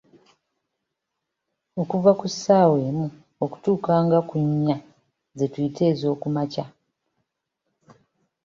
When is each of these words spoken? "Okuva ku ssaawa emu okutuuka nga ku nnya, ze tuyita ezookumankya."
"Okuva 1.81 2.11
ku 2.19 2.25
ssaawa 2.33 2.77
emu 2.89 3.05
okutuuka 3.43 3.91
nga 4.05 4.19
ku 4.29 4.35
nnya, 4.47 4.77
ze 5.37 5.45
tuyita 5.53 5.83
ezookumankya." 5.91 6.65